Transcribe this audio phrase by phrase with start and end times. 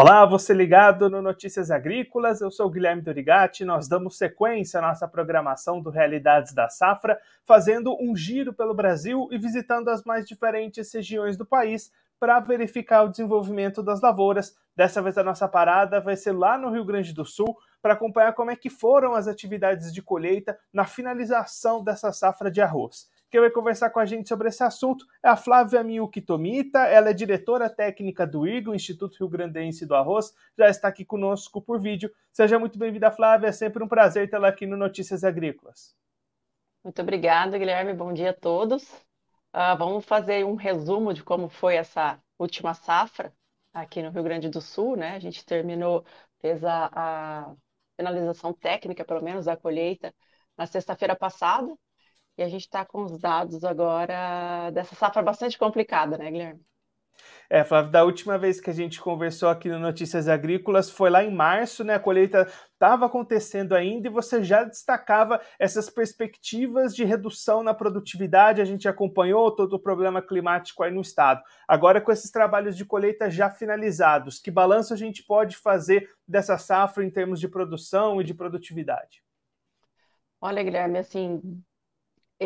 [0.00, 3.64] Olá, você ligado no Notícias Agrícolas, eu sou Guilherme Dorigati.
[3.64, 9.28] Nós damos sequência à nossa programação do Realidades da Safra, fazendo um giro pelo Brasil
[9.32, 11.90] e visitando as mais diferentes regiões do país
[12.20, 14.56] para verificar o desenvolvimento das lavouras.
[14.76, 18.34] Dessa vez a nossa parada vai ser lá no Rio Grande do Sul para acompanhar
[18.34, 23.08] como é que foram as atividades de colheita na finalização dessa safra de arroz.
[23.30, 27.10] Quem vai conversar com a gente sobre esse assunto é a Flávia Miyuki Tomita, ela
[27.10, 31.78] é diretora técnica do IGO, Instituto Rio Grandense do Arroz, já está aqui conosco por
[31.78, 32.10] vídeo.
[32.32, 35.94] Seja muito bem-vinda, Flávia, é sempre um prazer tê-la aqui no Notícias Agrícolas.
[36.82, 38.90] Muito obrigada, Guilherme, bom dia a todos.
[39.54, 43.30] Uh, vamos fazer um resumo de como foi essa última safra
[43.74, 45.16] aqui no Rio Grande do Sul, né?
[45.16, 46.02] A gente terminou,
[46.40, 47.54] fez a, a
[47.94, 50.14] finalização técnica, pelo menos, da colheita
[50.56, 51.76] na sexta-feira passada,
[52.38, 56.60] e a gente está com os dados agora dessa safra bastante complicada, né, Guilherme?
[57.50, 61.24] É, Flávio, da última vez que a gente conversou aqui no Notícias Agrícolas foi lá
[61.24, 61.94] em março, né?
[61.94, 68.60] A colheita estava acontecendo ainda e você já destacava essas perspectivas de redução na produtividade.
[68.60, 71.42] A gente acompanhou todo o problema climático aí no estado.
[71.66, 76.58] Agora, com esses trabalhos de colheita já finalizados, que balanço a gente pode fazer dessa
[76.58, 79.22] safra em termos de produção e de produtividade?
[80.40, 81.40] Olha, Guilherme, assim,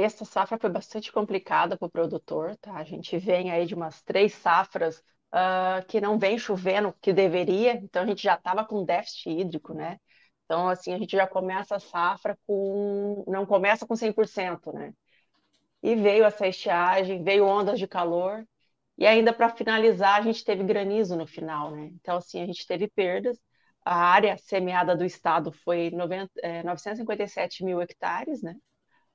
[0.01, 2.75] essa safra foi bastante complicada para o produtor, tá?
[2.75, 4.99] A gente vem aí de umas três safras
[5.33, 9.75] uh, que não vem chovendo que deveria, então a gente já estava com déficit hídrico,
[9.75, 9.99] né?
[10.45, 13.25] Então, assim, a gente já começa a safra com.
[13.29, 14.93] não começa com 100%, né?
[15.83, 18.47] E veio essa estiagem, veio ondas de calor,
[18.99, 21.87] e ainda para finalizar, a gente teve granizo no final, né?
[21.95, 23.39] Então, assim, a gente teve perdas.
[23.85, 28.57] A área semeada do estado foi 90, é, 957 mil hectares, né?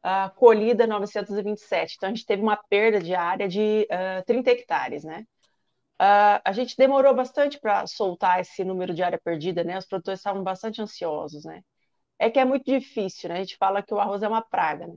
[0.05, 1.95] Uh, colhida 927.
[1.95, 5.25] Então, a gente teve uma perda de área de uh, 30 hectares, né?
[5.99, 9.77] Uh, a gente demorou bastante para soltar esse número de área perdida, né?
[9.77, 11.63] Os produtores estavam bastante ansiosos, né?
[12.19, 13.37] É que é muito difícil, né?
[13.37, 14.95] A gente fala que o arroz é uma praga, né?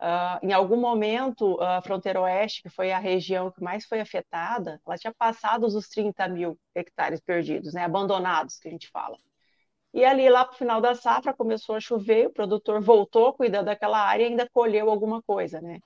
[0.00, 4.80] Uh, em algum momento, a fronteira oeste, que foi a região que mais foi afetada,
[4.86, 7.84] ela tinha passado os 30 mil hectares perdidos, né?
[7.84, 9.16] Abandonados, que a gente fala.
[9.94, 13.34] E ali, lá para o final da safra, começou a chover, o produtor voltou a
[13.34, 15.80] cuidar daquela área e ainda colheu alguma coisa, né?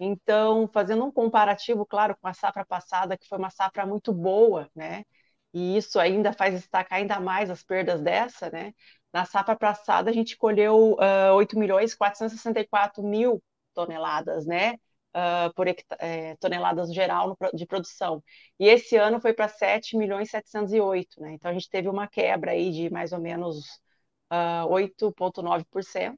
[0.00, 4.68] Então, fazendo um comparativo, claro, com a safra passada, que foi uma safra muito boa,
[4.74, 5.04] né?
[5.54, 8.72] E isso ainda faz destacar ainda mais as perdas dessa, né?
[9.12, 13.42] Na safra passada, a gente colheu uh, 8 milhões 464 mil
[13.74, 14.74] toneladas, né?
[15.14, 18.22] Uh, por é, toneladas geral no, de produção.
[18.58, 21.32] E esse ano foi para 7 milhões 708, né?
[21.34, 23.80] Então a gente teve uma quebra aí de mais ou menos
[24.32, 26.14] uh, 8,9%.
[26.14, 26.16] Uh,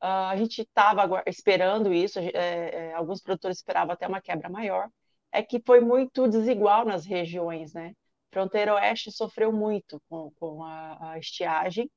[0.00, 4.88] a gente estava esperando isso, é, alguns produtores esperavam até uma quebra maior.
[5.32, 7.94] É que foi muito desigual nas regiões, né?
[8.30, 11.90] Fronteira Oeste sofreu muito com, com a, a estiagem,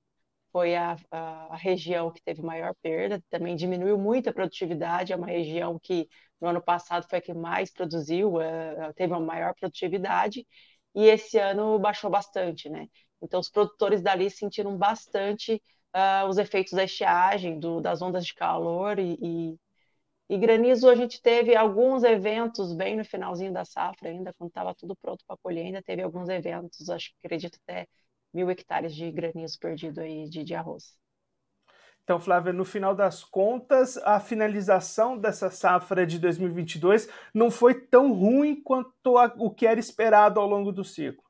[0.52, 5.16] foi a, a, a, região que teve maior perda, também diminuiu muito a produtividade, é
[5.16, 6.08] uma região que
[6.42, 10.46] no ano passado foi a que mais produziu, uh, teve uma maior produtividade,
[10.96, 12.88] e esse ano baixou bastante, né?
[13.22, 15.62] Então, os produtores dali sentiram bastante
[15.96, 19.60] uh, os efeitos da estiagem, do, das ondas de calor e, e,
[20.30, 20.90] e, granizo.
[20.90, 25.24] A gente teve alguns eventos bem no finalzinho da safra, ainda quando estava tudo pronto
[25.28, 27.88] para colher, ainda teve alguns eventos, acho que acredito até
[28.34, 30.98] mil hectares de granizo perdido aí de, de arroz.
[32.04, 38.12] Então, Flávia, no final das contas, a finalização dessa safra de 2022 não foi tão
[38.14, 41.24] ruim quanto a, o que era esperado ao longo do ciclo.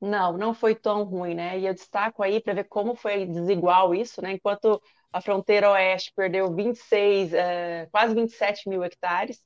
[0.00, 1.58] Não, não foi tão ruim, né?
[1.58, 4.32] E eu destaco aí para ver como foi desigual isso, né?
[4.32, 4.80] Enquanto
[5.12, 9.42] a fronteira oeste perdeu 26, é, quase 27 mil hectares,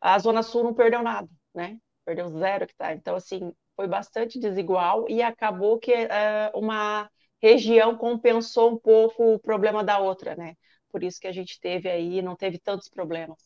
[0.00, 1.78] a Zona Sul não perdeu nada, né?
[2.04, 2.98] Perdeu zero hectares.
[3.00, 7.08] Então, assim, foi bastante desigual e acabou que uh, uma
[7.42, 10.54] região compensou um pouco o problema da outra, né?
[10.90, 13.38] Por isso que a gente teve aí, não teve tantos problemas.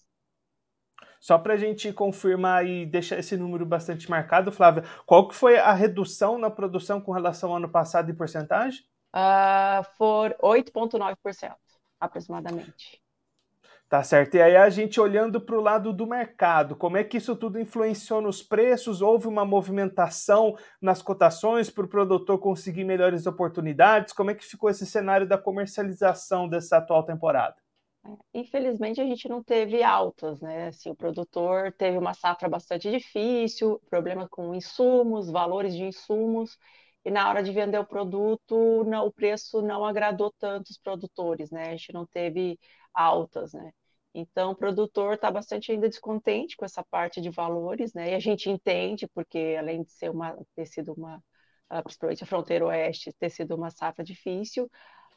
[1.20, 5.58] Só para a gente confirmar e deixar esse número bastante marcado, Flávia, qual que foi
[5.58, 8.84] a redução na produção com relação ao ano passado em porcentagem?
[9.14, 11.56] Uh, for 8,9%,
[11.98, 13.00] aproximadamente.
[13.88, 14.34] Tá certo.
[14.34, 17.58] E aí a gente olhando para o lado do mercado, como é que isso tudo
[17.58, 19.00] influenciou nos preços?
[19.00, 24.12] Houve uma movimentação nas cotações para o produtor conseguir melhores oportunidades?
[24.12, 27.56] Como é que ficou esse cenário da comercialização dessa atual temporada?
[28.04, 30.68] É, infelizmente a gente não teve altas, né?
[30.68, 36.58] Assim, o produtor teve uma safra bastante difícil, problema com insumos, valores de insumos,
[37.08, 41.50] e na hora de vender o produto, não, o preço não agradou tanto os produtores,
[41.50, 41.68] né?
[41.68, 42.58] A gente não teve
[42.92, 43.72] altas, né?
[44.14, 48.10] Então, o produtor está bastante ainda descontente com essa parte de valores, né?
[48.12, 51.16] E a gente entende, porque além de ser uma, ter sido uma
[51.72, 54.64] uh, principalmente a fronteira oeste, ter sido uma safra difícil.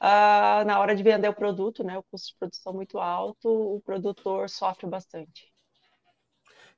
[0.01, 3.81] Uh, na hora de vender o produto, né, o custo de produção muito alto, o
[3.81, 5.51] produtor sofre bastante.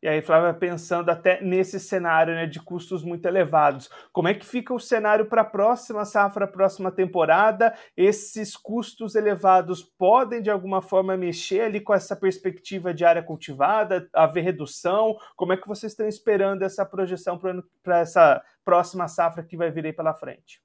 [0.03, 4.45] E aí, Flávia, pensando até nesse cenário né, de custos muito elevados, como é que
[4.45, 7.73] fica o cenário para a próxima safra, próxima temporada?
[7.95, 14.09] Esses custos elevados podem, de alguma forma, mexer ali com essa perspectiva de área cultivada,
[14.11, 15.17] haver redução?
[15.37, 17.39] Como é que vocês estão esperando essa projeção
[17.81, 20.61] para essa próxima safra que vai vir aí pela frente?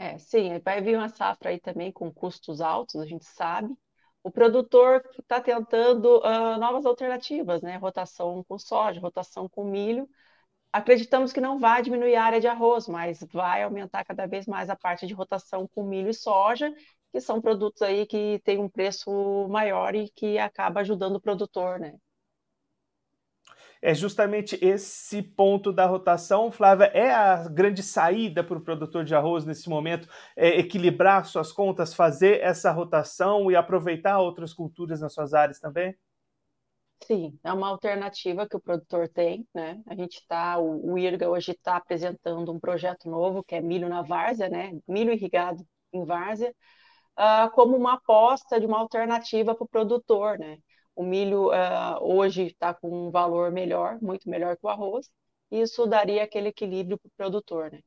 [0.00, 3.72] É, sim, vai vir uma safra aí também com custos altos, a gente sabe
[4.22, 7.76] o produtor está tentando uh, novas alternativas, né?
[7.76, 10.08] Rotação com soja, rotação com milho.
[10.72, 14.70] Acreditamos que não vai diminuir a área de arroz, mas vai aumentar cada vez mais
[14.70, 16.74] a parte de rotação com milho e soja,
[17.12, 21.78] que são produtos aí que têm um preço maior e que acaba ajudando o produtor,
[21.80, 21.94] né?
[23.82, 29.14] É justamente esse ponto da rotação, Flávia, é a grande saída para o produtor de
[29.14, 35.12] arroz nesse momento, é equilibrar suas contas, fazer essa rotação e aproveitar outras culturas nas
[35.12, 35.96] suas áreas também?
[37.04, 39.80] Sim, é uma alternativa que o produtor tem, né?
[39.86, 43.88] A gente está, o, o IRGA hoje está apresentando um projeto novo que é milho
[43.88, 44.72] na várzea, né?
[44.86, 46.52] Milho irrigado em várzea,
[47.18, 50.58] uh, como uma aposta de uma alternativa para o produtor, né?
[50.98, 55.08] O milho uh, hoje está com um valor melhor, muito melhor que o arroz,
[55.48, 57.78] e isso daria aquele equilíbrio para o produtor, né?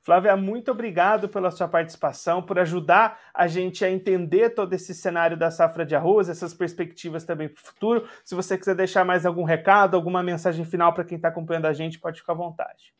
[0.00, 5.36] Flávia, muito obrigado pela sua participação, por ajudar a gente a entender todo esse cenário
[5.36, 8.08] da safra de arroz, essas perspectivas também para o futuro.
[8.24, 11.72] Se você quiser deixar mais algum recado, alguma mensagem final para quem está acompanhando a
[11.72, 12.92] gente, pode ficar à vontade.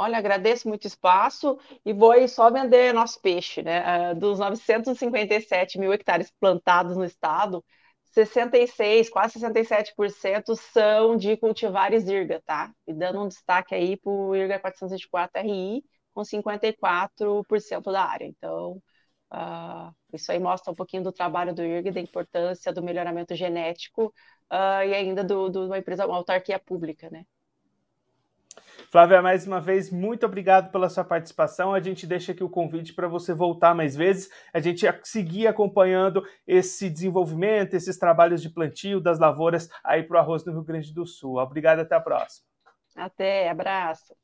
[0.00, 4.12] Olha, agradeço muito espaço e vou só vender nosso peixe, né?
[4.12, 7.64] Uh, dos 957 mil hectares plantados no estado,
[8.04, 12.72] 66, quase 67% são de cultivares IRGA, tá?
[12.86, 15.82] E dando um destaque aí para o IRGA 424 RI,
[16.14, 18.24] com 54% da área.
[18.26, 18.80] Então,
[19.32, 24.06] uh, isso aí mostra um pouquinho do trabalho do IRGA, da importância do melhoramento genético
[24.52, 27.24] uh, e ainda de uma empresa, uma autarquia pública, né?
[28.90, 31.74] Flávia, mais uma vez, muito obrigado pela sua participação.
[31.74, 36.24] A gente deixa aqui o convite para você voltar mais vezes, a gente seguir acompanhando
[36.46, 40.94] esse desenvolvimento, esses trabalhos de plantio das lavouras aí para o arroz no Rio Grande
[40.94, 41.36] do Sul.
[41.36, 42.46] Obrigado, até a próxima.
[42.96, 44.16] Até, abraço.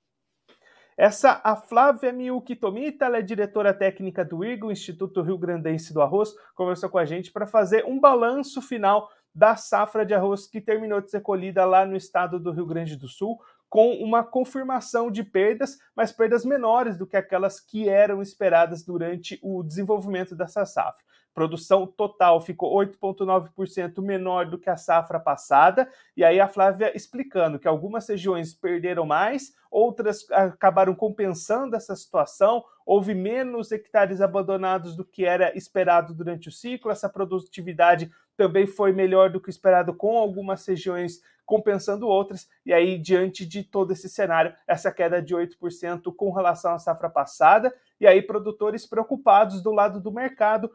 [0.96, 6.00] Essa, a Flávia Miyuki Tomita, ela é diretora técnica do IGO, Instituto Rio Grandense do
[6.00, 10.60] Arroz, conversou com a gente para fazer um balanço final da safra de arroz que
[10.60, 13.38] terminou de ser colhida lá no estado do Rio Grande do Sul
[13.74, 19.36] com uma confirmação de perdas, mas perdas menores do que aquelas que eram esperadas durante
[19.42, 21.04] o desenvolvimento dessa safra.
[21.34, 27.58] Produção total ficou 8,9% menor do que a safra passada, e aí a Flávia explicando
[27.58, 35.04] que algumas regiões perderam mais, outras acabaram compensando essa situação, houve menos hectares abandonados do
[35.04, 40.16] que era esperado durante o ciclo, essa produtividade também foi melhor do que esperado com
[40.16, 46.14] algumas regiões compensando outras, e aí, diante de todo esse cenário, essa queda de 8%
[46.14, 50.70] com relação à safra passada, e aí, produtores preocupados do lado do mercado,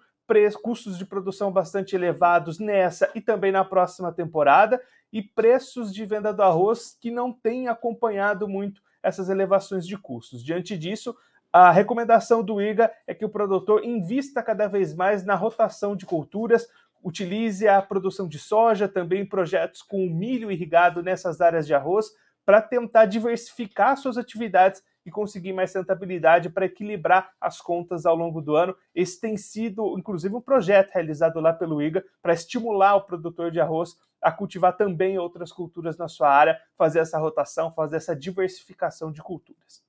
[0.62, 4.82] custos de produção bastante elevados nessa e também na próxima temporada,
[5.12, 10.44] e preços de venda do arroz que não têm acompanhado muito essas elevações de custos.
[10.44, 11.16] Diante disso,
[11.52, 16.06] a recomendação do IGA é que o produtor invista cada vez mais na rotação de
[16.06, 16.68] culturas,
[17.04, 22.12] utilize a produção de soja, também projetos com milho irrigado nessas áreas de arroz,
[22.46, 28.42] para tentar diversificar suas atividades e conseguir mais rentabilidade para equilibrar as contas ao longo
[28.42, 28.76] do ano.
[28.94, 33.60] Esse tem sido, inclusive, um projeto realizado lá pelo IGA para estimular o produtor de
[33.60, 39.12] arroz a cultivar também outras culturas na sua área, fazer essa rotação, fazer essa diversificação
[39.12, 39.82] de culturas.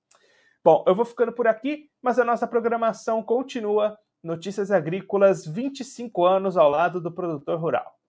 [0.62, 6.57] Bom, eu vou ficando por aqui, mas a nossa programação continua Notícias Agrícolas 25 anos
[6.57, 8.00] ao lado do produtor rural.